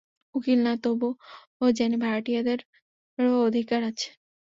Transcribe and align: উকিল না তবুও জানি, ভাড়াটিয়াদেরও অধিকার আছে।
উকিল 0.35 0.59
না 0.63 0.73
তবুও 0.83 1.11
জানি, 1.71 1.95
ভাড়াটিয়াদেরও 2.03 3.33
অধিকার 3.47 3.81
আছে। 3.89 4.09